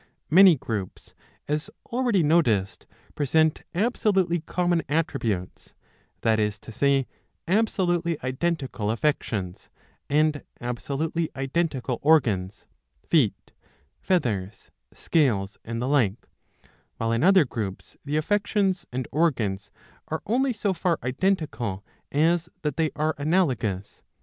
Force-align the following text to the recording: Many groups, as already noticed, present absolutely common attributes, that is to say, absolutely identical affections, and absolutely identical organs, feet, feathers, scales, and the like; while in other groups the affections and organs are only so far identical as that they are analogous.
Many 0.31 0.55
groups, 0.55 1.13
as 1.47 1.69
already 1.85 2.23
noticed, 2.23 2.87
present 3.13 3.61
absolutely 3.75 4.39
common 4.39 4.81
attributes, 4.89 5.75
that 6.21 6.39
is 6.39 6.57
to 6.57 6.71
say, 6.71 7.05
absolutely 7.47 8.17
identical 8.23 8.89
affections, 8.89 9.69
and 10.09 10.41
absolutely 10.59 11.29
identical 11.35 11.99
organs, 12.01 12.65
feet, 13.05 13.51
feathers, 14.01 14.71
scales, 14.91 15.59
and 15.63 15.79
the 15.79 15.87
like; 15.87 16.27
while 16.97 17.11
in 17.11 17.21
other 17.23 17.45
groups 17.45 17.95
the 18.03 18.17
affections 18.17 18.87
and 18.91 19.07
organs 19.11 19.69
are 20.07 20.23
only 20.25 20.51
so 20.51 20.73
far 20.73 20.97
identical 21.03 21.85
as 22.11 22.49
that 22.63 22.75
they 22.75 22.89
are 22.95 23.13
analogous. 23.19 24.01